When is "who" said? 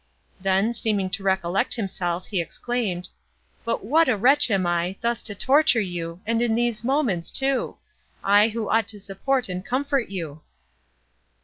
8.47-8.67